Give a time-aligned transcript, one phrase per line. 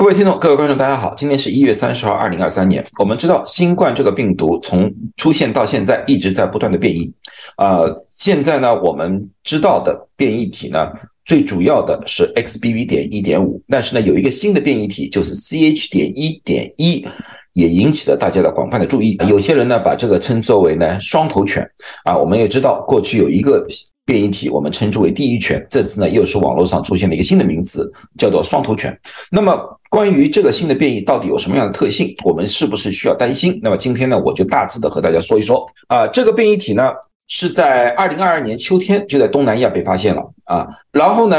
[0.00, 1.14] 各位听众、各位观众，大家好！
[1.14, 2.82] 今天是一月三十号，二零二三年。
[2.98, 7.12] 我们知道，新冠这个病毒从出现到现在一直在不断的变异。
[7.58, 10.90] 呃，现在呢，我们知道的变异体呢，
[11.26, 12.86] 最主要的是 XBB.
[12.88, 15.90] 点一点五，但是呢，有一个新的变异体，就是 CH.
[15.90, 17.06] 点一点一，
[17.52, 19.18] 也引起了大家的广泛的注意。
[19.28, 21.62] 有些人呢，把这个称作为呢双头犬
[22.06, 22.16] 啊。
[22.16, 23.66] 我们也知道，过去有一个。
[24.10, 27.88] 变异体我们称之为地狱犬，这次呢又是网络上出现了一个新的名词，
[28.18, 28.98] 叫做双头犬。
[29.30, 29.56] 那么
[29.88, 33.60] 关于这个新的变异到底有什么样的特性，我们是不是需要担心？
[33.62, 36.90] 那么今天呢我就大致的和大家说一说啊，这个变异体呢
[37.28, 41.36] 是在二零二二年秋天就在东南亚被发现了啊，然后呢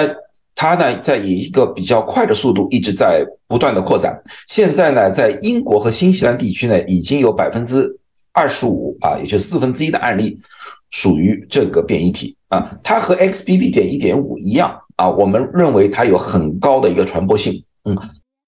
[0.55, 7.99] 它呢在以一个比较快的速度一直在不断的扩展，现在呢在英国和新西兰地区呢已经有百分之
[8.31, 10.37] 二十五啊，也就四分之一的案例。
[10.91, 13.73] 属于这个变异体啊，它和 XBB.
[13.73, 17.63] 点一点五一样啊，我们认为它有很高的一个传播性。
[17.85, 17.97] 嗯，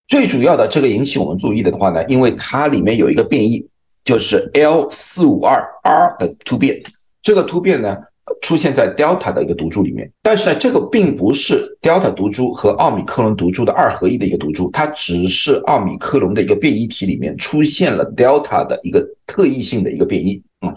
[0.08, 3.66] 最主要的这个引起我们注意的话呢，因为它里面有一个变异，
[4.04, 6.82] 就是 L 四五二 R 的突变。
[7.22, 7.96] 这个突变呢
[8.42, 20.44] 出现在 Delta 的一个毒株里面，但是呢，这个并不是 Delta 毒株和奥米克戎毒株的二合一的一个毒株，它只是奥米克戎的一个变异体里面出现了 Delta 的一个特异性的一个变异。
[20.66, 20.76] 嗯。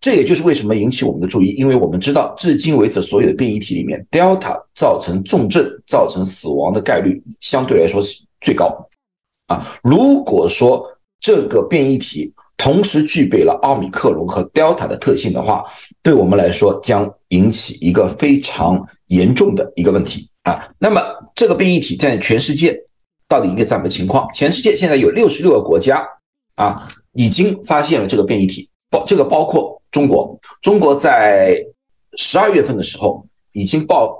[0.00, 8.72] 这也就是为什么引起我们的注意，因为我们知道，至今为止所有的变异体里面，Delta 造成重症、造成死亡的概率相对来说是最高。
[9.48, 10.86] 啊，如果说
[11.18, 15.64] 这个变异体同时具备了奥密克戎和 Delta 的特性的话，
[16.00, 20.64] 对我们来说将引起一个非常严重的一个问题啊。
[20.78, 21.02] 那么，
[21.34, 22.78] 这个变异体在全世界
[23.28, 24.28] 到底一个怎么情况？
[24.32, 26.06] 全世界现在有六十六个国家
[26.54, 29.76] 啊，已经发现了这个变异体，包这个包括。
[29.98, 31.60] 中国，中国在
[32.16, 34.16] 十二月份的时候已经报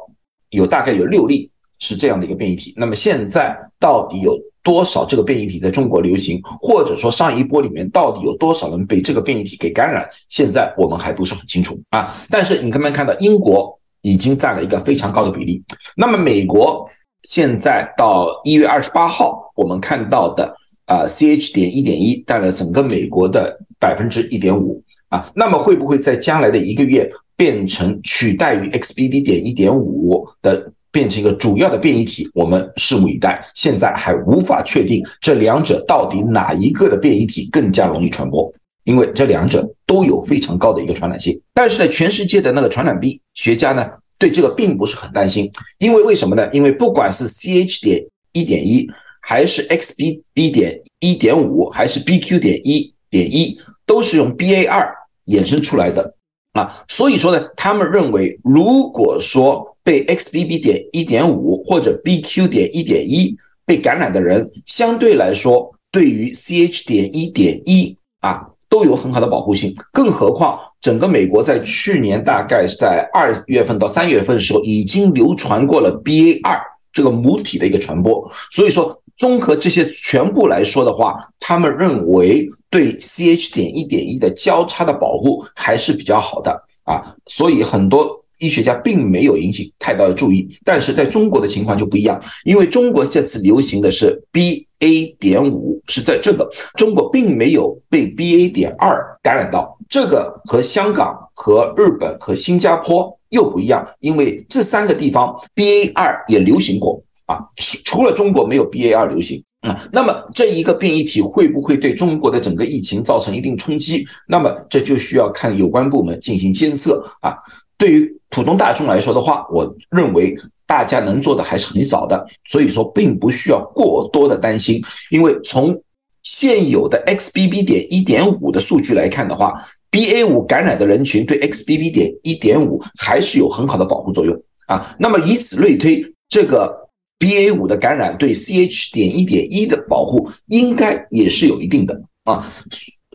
[0.51, 1.49] 有大概有六例
[1.79, 2.75] 是这样的一个变异体。
[2.77, 12.13] 那么现在到底有多少这个变异体在中国流行，或者说上一波里面到底有多少人被这个变异体给感染，现在我们还不是很清楚啊。
[12.29, 15.63] 但是你可没看到，英国已经占了一个非常高的比例。
[15.97, 16.91] 那么美国
[17.23, 20.53] 现在到一月二十八号，我们看到的
[20.87, 24.83] 啊，CH 点一点一占了整个美国的百分之一点五。
[25.09, 29.25] 啊，那么会不会在将来的一个月变成取代于 XBB.
[29.25, 32.29] 点一点五的，变成一个主要的变异体？
[32.35, 33.43] 我们拭目以待。
[33.55, 38.53] 现在还无法确定这两者到底哪一个的变异体更加容易传播，
[38.85, 41.41] 因为这两者都有非常高的一个传染性。
[41.55, 43.87] 但是呢，全世界的那个传染病学家呢，
[44.19, 46.49] 对这个并不是很担心，因为为什么呢？
[46.53, 47.83] 因为不管是 CH.
[47.83, 48.87] 点一点一，
[49.23, 50.53] 还是 XBB.
[50.53, 52.39] 点一点五，还是 BQ.
[52.39, 54.95] 点一点一，都是用 BA 二。
[55.29, 56.15] 衍生出来的
[56.55, 60.59] 啊，所以说呢，他们认为，如果说被 XBB.
[60.63, 62.49] 点一点五或者 BQ.
[62.49, 63.37] 点一点一
[63.67, 66.87] 被感染的人，相对来说，对于 CH.
[66.87, 69.75] 点一点一啊，都有很好的保护性。
[69.93, 76.59] 更何况，整个美国在去年大概是在二月份到三月份的时候，已经流传过了 BA 二
[76.91, 78.99] 这个母体的一个传播，所以说。
[79.19, 83.53] 综合这些全部来说的话，他们认为对 CH.
[83.53, 90.49] 点一点一的交叉的保护还是比较好的啊，所以很多医学家并没有引起太大的注意。
[90.65, 95.17] 但是在中国的情况就不一样，因为中国这次流行的是 BA.
[95.19, 98.53] 点五，是在这个中国并没有被 BA.
[98.53, 105.91] 点二感染到，这个和香港、和日本、和新加坡又不一样，因为这三个地方 BA.
[105.97, 107.03] 二也流行过。
[107.29, 114.07] 啊，除除了中国没有 B A 二流行啊，那么这一个变异体会不会对中国的整个疫情造成一定冲击？
[114.27, 117.37] 那么这就需要看有关部门进行监测啊。
[117.77, 120.35] 对于普通大众来说的话，我认为
[120.67, 124.83] 大家能做的还是很少的，所以说并不需要过多的担心。
[125.11, 125.79] 因为从
[126.23, 129.53] 现有的 X B B 点一点五的数据来看的话
[129.91, 134.35] ，B A 五感染的人群对 X B B 点一点五还是有很好的保护作用
[134.67, 134.97] 啊。
[134.99, 136.88] 那么以此类推，这个。
[137.19, 142.45] B A 五的感染对 C H 点一点一的保护应该也是有一定的啊，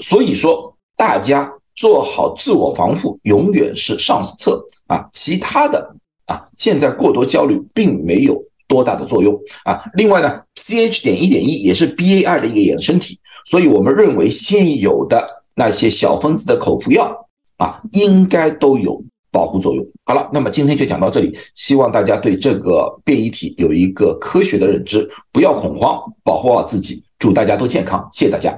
[0.01, 5.95] 所以说大家做好自我防护永远是上策啊，其他的
[6.25, 9.33] 啊现在过多焦虑并没有多大的作用
[9.63, 9.81] 啊。
[9.95, 17.27] 另外呢，C H 点一点一也是 B A 二的一个衍生体，所以我们认为现有的那些小分子的口服药
[17.57, 19.01] 啊应该都有。
[19.33, 28.55] 保护作用好了，那么今天就讲到这里，希望大家对这个变异体有一个科学的认知，不要恐慌，保护好自己，祝大家都健康，谢谢大家。